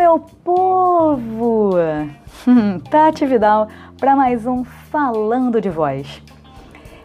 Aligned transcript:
meu 0.00 0.18
povo! 0.42 1.72
Tati 2.90 3.26
Vidal 3.26 3.68
para 3.98 4.16
mais 4.16 4.46
um 4.46 4.64
Falando 4.64 5.60
de 5.60 5.68
Voz. 5.68 6.22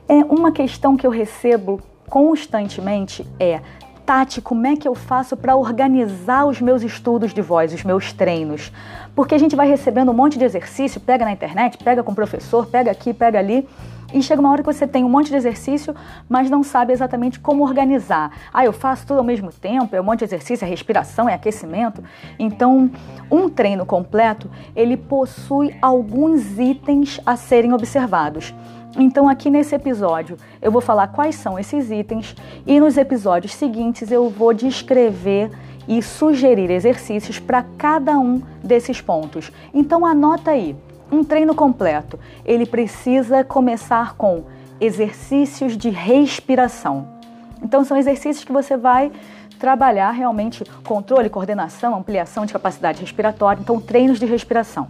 É 0.07 0.23
uma 0.23 0.49
questão 0.49 0.95
que 0.95 1.05
eu 1.05 1.11
recebo 1.11 1.81
constantemente 2.07 3.27
é 3.37 3.59
Tati, 4.05 4.39
como 4.39 4.65
é 4.65 4.77
que 4.77 4.87
eu 4.87 4.95
faço 4.95 5.35
para 5.35 5.57
organizar 5.57 6.45
os 6.45 6.61
meus 6.61 6.83
estudos 6.83 7.33
de 7.33 7.41
voz, 7.41 7.73
os 7.73 7.83
meus 7.83 8.13
treinos? 8.13 8.71
Porque 9.13 9.35
a 9.35 9.37
gente 9.37 9.57
vai 9.57 9.67
recebendo 9.67 10.11
um 10.11 10.13
monte 10.13 10.39
de 10.39 10.45
exercício, 10.45 11.01
pega 11.01 11.25
na 11.25 11.33
internet, 11.33 11.77
pega 11.83 12.01
com 12.01 12.13
o 12.13 12.15
professor, 12.15 12.65
pega 12.65 12.91
aqui, 12.91 13.13
pega 13.13 13.39
ali, 13.39 13.67
e 14.15 14.23
chega 14.23 14.39
uma 14.39 14.49
hora 14.49 14.63
que 14.63 14.73
você 14.73 14.87
tem 14.87 15.03
um 15.03 15.09
monte 15.09 15.27
de 15.27 15.35
exercício, 15.35 15.93
mas 16.29 16.49
não 16.49 16.63
sabe 16.63 16.93
exatamente 16.93 17.37
como 17.37 17.63
organizar. 17.63 18.31
Ah, 18.53 18.63
eu 18.63 18.71
faço 18.71 19.05
tudo 19.05 19.17
ao 19.17 19.25
mesmo 19.25 19.51
tempo, 19.51 19.93
é 19.93 19.99
um 19.99 20.05
monte 20.05 20.19
de 20.19 20.25
exercício, 20.25 20.63
é 20.63 20.69
respiração, 20.69 21.27
é 21.27 21.33
aquecimento. 21.33 22.01
Então, 22.39 22.89
um 23.29 23.49
treino 23.49 23.85
completo, 23.85 24.49
ele 24.73 24.95
possui 24.95 25.75
alguns 25.81 26.57
itens 26.57 27.19
a 27.25 27.35
serem 27.35 27.73
observados. 27.73 28.55
Então, 28.97 29.27
aqui 29.27 29.49
nesse 29.49 29.75
episódio, 29.75 30.37
eu 30.61 30.71
vou 30.71 30.79
falar 30.79 31.09
quais 31.09 31.35
são 31.35 31.59
esses 31.59 31.91
itens 31.91 32.33
e 32.65 32.79
nos 32.79 32.95
episódios 32.95 33.53
seguintes 33.53 34.09
eu 34.11 34.29
vou 34.29 34.53
descrever 34.53 35.51
e 35.89 36.01
sugerir 36.01 36.71
exercícios 36.71 37.37
para 37.37 37.63
cada 37.77 38.17
um 38.17 38.41
desses 38.63 39.01
pontos. 39.01 39.51
Então, 39.73 40.05
anota 40.05 40.51
aí. 40.51 40.73
Um 41.11 41.23
treino 41.23 41.53
completo, 41.53 42.19
ele 42.43 42.65
precisa 42.65 43.43
começar 43.43 44.15
com 44.15 44.43
exercícios 44.79 45.77
de 45.77 45.89
respiração. 45.89 47.07
Então, 47.61 47.83
são 47.83 47.97
exercícios 47.97 48.43
que 48.43 48.51
você 48.51 48.75
vai 48.75 49.11
trabalhar 49.59 50.11
realmente 50.11 50.63
controle, 50.83 51.29
coordenação, 51.29 51.95
ampliação 51.95 52.45
de 52.45 52.53
capacidade 52.53 53.01
respiratória. 53.01 53.61
Então, 53.61 53.79
treinos 53.79 54.19
de 54.19 54.25
respiração. 54.25 54.87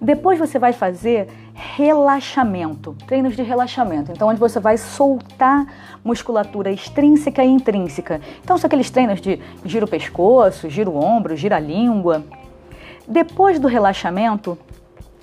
Depois 0.00 0.38
você 0.38 0.58
vai 0.58 0.72
fazer 0.72 1.28
relaxamento, 1.52 2.96
treinos 3.06 3.36
de 3.36 3.42
relaxamento. 3.42 4.10
Então, 4.10 4.28
onde 4.28 4.40
você 4.40 4.58
vai 4.58 4.78
soltar 4.78 5.66
musculatura 6.02 6.70
extrínseca 6.70 7.44
e 7.44 7.48
intrínseca. 7.48 8.20
Então, 8.42 8.56
são 8.56 8.66
aqueles 8.66 8.90
treinos 8.90 9.20
de 9.20 9.38
gira 9.64 9.84
o 9.84 9.88
pescoço, 9.88 10.70
gira 10.70 10.88
o 10.88 10.96
ombro, 10.96 11.36
gira 11.36 11.56
a 11.56 11.60
língua. 11.60 12.24
Depois 13.06 13.58
do 13.58 13.68
relaxamento, 13.68 14.56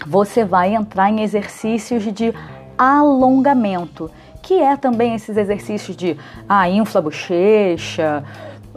você 0.06 0.46
vai 0.46 0.76
entrar 0.76 1.10
em 1.10 1.22
exercícios 1.22 2.04
de 2.04 2.34
alongamento, 2.78 4.12
que 4.42 4.62
é 4.62 4.78
também 4.78 5.16
esses 5.16 5.36
exercícios 5.36 5.96
de 5.98 6.18
ah, 6.48 6.70
infla 6.70 7.00
a 7.00 7.02
bochecha, 7.02 8.24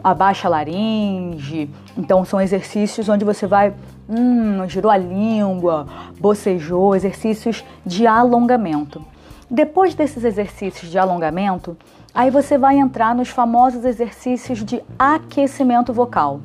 abaixa 0.03 0.47
a 0.47 0.51
laringe. 0.51 1.69
Então, 1.97 2.25
são 2.25 2.41
exercícios 2.41 3.07
onde 3.07 3.23
você 3.23 3.45
vai 3.45 3.73
hum, 4.09 4.67
girou 4.67 4.91
a 4.91 4.97
língua, 4.97 5.87
bocejou, 6.19 6.95
exercícios 6.95 7.63
de 7.85 8.05
alongamento. 8.05 9.03
Depois 9.49 9.93
desses 9.93 10.23
exercícios 10.23 10.89
de 10.89 10.97
alongamento, 10.97 11.77
aí 12.13 12.29
você 12.29 12.57
vai 12.57 12.77
entrar 12.77 13.15
nos 13.15 13.29
famosos 13.29 13.85
exercícios 13.85 14.63
de 14.63 14.81
aquecimento 14.97 15.93
vocal. 15.93 16.41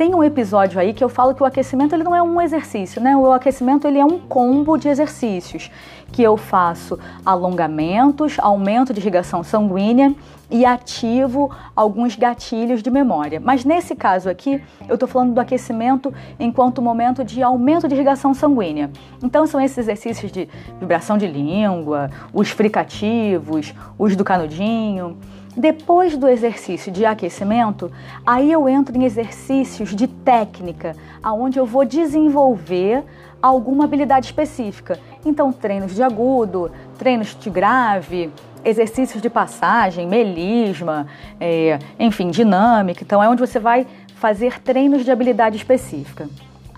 Tem 0.00 0.14
um 0.14 0.24
episódio 0.24 0.80
aí 0.80 0.94
que 0.94 1.04
eu 1.04 1.10
falo 1.10 1.34
que 1.34 1.42
o 1.42 1.44
aquecimento 1.44 1.94
ele 1.94 2.02
não 2.02 2.16
é 2.16 2.22
um 2.22 2.40
exercício, 2.40 3.02
né? 3.02 3.14
O 3.14 3.30
aquecimento 3.32 3.86
ele 3.86 3.98
é 3.98 4.04
um 4.04 4.18
combo 4.18 4.78
de 4.78 4.88
exercícios 4.88 5.70
que 6.10 6.22
eu 6.22 6.38
faço 6.38 6.98
alongamentos, 7.22 8.38
aumento 8.38 8.94
de 8.94 9.00
irrigação 9.00 9.44
sanguínea 9.44 10.14
e 10.50 10.64
ativo 10.64 11.50
alguns 11.76 12.16
gatilhos 12.16 12.82
de 12.82 12.90
memória. 12.90 13.38
Mas 13.44 13.62
nesse 13.62 13.94
caso 13.94 14.30
aqui, 14.30 14.62
eu 14.88 14.94
estou 14.94 15.06
falando 15.06 15.34
do 15.34 15.40
aquecimento 15.40 16.14
enquanto 16.38 16.80
momento 16.80 17.22
de 17.22 17.42
aumento 17.42 17.86
de 17.86 17.94
irrigação 17.94 18.32
sanguínea. 18.32 18.90
Então 19.22 19.46
são 19.46 19.60
esses 19.60 19.76
exercícios 19.76 20.32
de 20.32 20.48
vibração 20.78 21.18
de 21.18 21.26
língua, 21.26 22.08
os 22.32 22.48
fricativos, 22.48 23.74
os 23.98 24.16
do 24.16 24.24
canudinho. 24.24 25.18
Depois 25.56 26.16
do 26.16 26.28
exercício 26.28 26.92
de 26.92 27.04
aquecimento, 27.04 27.90
aí 28.24 28.52
eu 28.52 28.68
entro 28.68 28.96
em 28.96 29.04
exercícios 29.04 29.94
de 29.94 30.06
técnica, 30.06 30.94
aonde 31.22 31.58
eu 31.58 31.66
vou 31.66 31.84
desenvolver 31.84 33.02
alguma 33.42 33.84
habilidade 33.84 34.26
específica. 34.26 34.98
Então, 35.24 35.52
treinos 35.52 35.94
de 35.94 36.02
agudo, 36.02 36.70
treinos 36.98 37.36
de 37.38 37.50
grave, 37.50 38.30
exercícios 38.64 39.20
de 39.20 39.28
passagem, 39.28 40.06
melisma, 40.06 41.06
é, 41.40 41.78
enfim, 41.98 42.30
dinâmica. 42.30 43.02
Então, 43.02 43.22
é 43.22 43.28
onde 43.28 43.40
você 43.40 43.58
vai 43.58 43.86
fazer 44.14 44.60
treinos 44.60 45.04
de 45.04 45.10
habilidade 45.10 45.56
específica. 45.56 46.28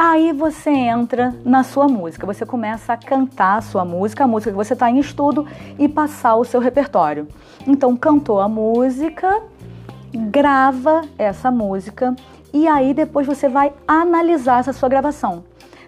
Aí 0.04 0.32
você 0.32 0.68
entra 0.68 1.32
na 1.44 1.62
sua 1.62 1.86
música, 1.86 2.26
você 2.26 2.44
começa 2.44 2.92
a 2.92 2.96
cantar 2.96 3.58
a 3.58 3.60
sua 3.60 3.84
música, 3.84 4.24
a 4.24 4.26
música 4.26 4.50
que 4.50 4.56
você 4.56 4.72
está 4.72 4.90
em 4.90 4.98
estudo 4.98 5.46
e 5.78 5.88
passar 5.88 6.34
o 6.34 6.44
seu 6.44 6.58
repertório. 6.58 7.28
Então, 7.68 7.96
cantou 7.96 8.40
a 8.40 8.48
música, 8.48 9.40
grava 10.12 11.02
essa 11.16 11.52
música 11.52 12.16
e 12.52 12.66
aí 12.66 12.92
depois 12.92 13.28
você 13.28 13.48
vai 13.48 13.72
analisar 13.86 14.58
essa 14.58 14.72
sua 14.72 14.88
gravação. 14.88 15.44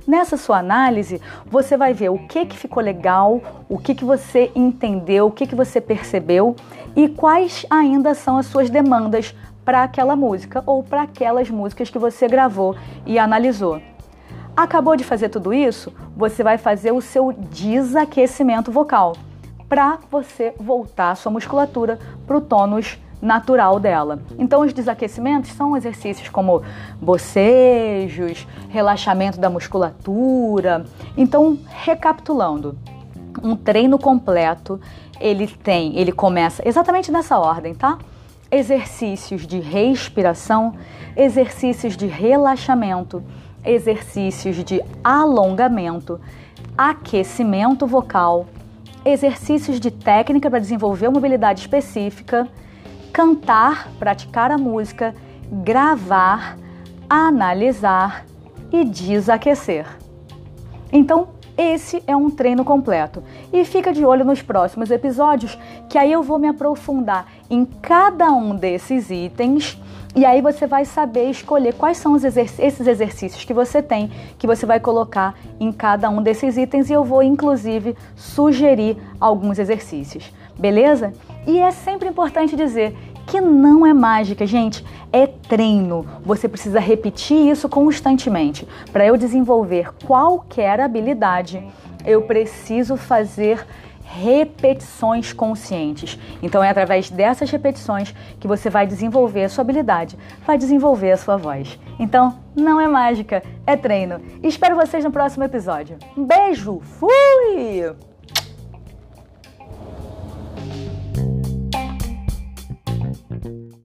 Nessa 0.06 0.36
sua 0.36 0.58
análise, 0.58 1.20
você 1.44 1.76
vai 1.76 1.92
ver 1.92 2.10
o 2.10 2.18
que, 2.28 2.46
que 2.46 2.56
ficou 2.56 2.84
legal, 2.84 3.42
o 3.68 3.78
que, 3.78 3.96
que 3.96 4.04
você 4.04 4.52
entendeu, 4.54 5.26
o 5.26 5.32
que, 5.32 5.44
que 5.44 5.56
você 5.56 5.80
percebeu 5.80 6.54
e 6.94 7.08
quais 7.08 7.66
ainda 7.68 8.14
são 8.14 8.38
as 8.38 8.46
suas 8.46 8.70
demandas 8.70 9.34
para 9.64 9.82
aquela 9.82 10.14
música 10.14 10.62
ou 10.66 10.84
para 10.84 11.02
aquelas 11.02 11.50
músicas 11.50 11.90
que 11.90 11.98
você 11.98 12.28
gravou 12.28 12.76
e 13.04 13.18
analisou. 13.18 13.82
Acabou 14.56 14.94
de 14.94 15.02
fazer 15.02 15.30
tudo 15.30 15.52
isso? 15.52 15.92
Você 16.16 16.44
vai 16.44 16.56
fazer 16.56 16.92
o 16.92 17.00
seu 17.00 17.32
desaquecimento 17.32 18.70
vocal 18.70 19.16
para 19.68 19.98
você 20.08 20.54
voltar 20.56 21.10
a 21.10 21.14
sua 21.16 21.32
musculatura 21.32 21.98
para 22.24 22.36
o 22.36 22.40
tônus 22.40 22.96
natural 23.20 23.80
dela. 23.80 24.20
Então, 24.38 24.60
os 24.60 24.72
desaquecimentos 24.72 25.50
são 25.50 25.76
exercícios 25.76 26.28
como 26.28 26.62
bocejos, 27.00 28.46
relaxamento 28.68 29.40
da 29.40 29.50
musculatura. 29.50 30.84
Então, 31.16 31.58
recapitulando, 31.66 32.78
um 33.42 33.56
treino 33.56 33.98
completo, 33.98 34.80
ele 35.18 35.48
tem, 35.48 35.98
ele 35.98 36.12
começa 36.12 36.62
exatamente 36.64 37.10
nessa 37.10 37.38
ordem, 37.38 37.74
tá? 37.74 37.98
Exercícios 38.52 39.48
de 39.48 39.58
respiração, 39.58 40.74
exercícios 41.16 41.96
de 41.96 42.06
relaxamento, 42.06 43.20
exercícios 43.64 44.62
de 44.62 44.82
alongamento, 45.02 46.20
aquecimento 46.76 47.86
vocal, 47.86 48.46
exercícios 49.04 49.78
de 49.78 49.90
técnica 49.90 50.50
para 50.50 50.58
desenvolver 50.58 51.08
uma 51.08 51.18
habilidade 51.18 51.60
específica, 51.60 52.48
cantar, 53.12 53.88
praticar 53.98 54.50
a 54.50 54.58
música, 54.58 55.14
gravar, 55.50 56.58
analisar 57.08 58.24
e 58.72 58.84
desaquecer. 58.84 59.86
Então, 60.92 61.28
esse 61.56 62.02
é 62.06 62.16
um 62.16 62.30
treino 62.30 62.64
completo. 62.64 63.22
E 63.52 63.64
fica 63.64 63.92
de 63.92 64.04
olho 64.04 64.24
nos 64.24 64.42
próximos 64.42 64.90
episódios, 64.90 65.58
que 65.88 65.98
aí 65.98 66.10
eu 66.10 66.22
vou 66.22 66.38
me 66.38 66.48
aprofundar 66.48 67.26
em 67.48 67.64
cada 67.64 68.30
um 68.32 68.54
desses 68.54 69.10
itens 69.10 69.78
e 70.16 70.24
aí 70.24 70.40
você 70.40 70.64
vai 70.64 70.84
saber 70.84 71.28
escolher 71.28 71.74
quais 71.74 71.96
são 71.96 72.14
exerc 72.14 72.54
esses 72.60 72.86
exercícios 72.86 73.44
que 73.44 73.52
você 73.52 73.82
tem, 73.82 74.12
que 74.38 74.46
você 74.46 74.64
vai 74.64 74.78
colocar 74.78 75.34
em 75.58 75.72
cada 75.72 76.08
um 76.08 76.22
desses 76.22 76.56
itens 76.56 76.88
e 76.88 76.92
eu 76.92 77.02
vou 77.02 77.20
inclusive 77.20 77.96
sugerir 78.14 78.96
alguns 79.20 79.58
exercícios, 79.58 80.32
beleza? 80.56 81.12
E 81.48 81.58
é 81.58 81.72
sempre 81.72 82.08
importante 82.08 82.54
dizer 82.54 82.96
que 83.26 83.40
não 83.40 83.86
é 83.86 83.92
mágica, 83.92 84.46
gente, 84.46 84.84
é 85.12 85.26
treino. 85.26 86.06
Você 86.24 86.48
precisa 86.48 86.78
repetir 86.78 87.50
isso 87.50 87.68
constantemente. 87.68 88.66
Para 88.92 89.06
eu 89.06 89.16
desenvolver 89.16 89.92
qualquer 90.04 90.80
habilidade, 90.80 91.62
eu 92.04 92.22
preciso 92.22 92.96
fazer 92.96 93.66
repetições 94.04 95.32
conscientes. 95.32 96.18
Então 96.42 96.62
é 96.62 96.70
através 96.70 97.10
dessas 97.10 97.50
repetições 97.50 98.14
que 98.38 98.46
você 98.46 98.70
vai 98.70 98.86
desenvolver 98.86 99.44
a 99.44 99.48
sua 99.48 99.62
habilidade, 99.62 100.16
vai 100.46 100.56
desenvolver 100.56 101.12
a 101.12 101.16
sua 101.16 101.36
voz. 101.36 101.78
Então, 101.98 102.38
não 102.54 102.80
é 102.80 102.86
mágica, 102.86 103.42
é 103.66 103.76
treino. 103.76 104.20
Espero 104.42 104.76
vocês 104.76 105.04
no 105.04 105.10
próximo 105.10 105.44
episódio. 105.44 105.96
Um 106.16 106.24
beijo, 106.24 106.80
fui! 106.80 108.13